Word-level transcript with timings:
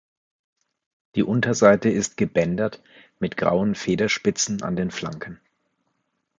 Die 1.13 1.21
Unterseite 1.21 1.91
ist 1.91 2.17
gebändert 2.17 2.81
mit 3.19 3.37
grauen 3.37 3.75
Federspitzen 3.75 4.63
an 4.63 4.75
den 4.75 4.89
Flanken. 4.89 5.39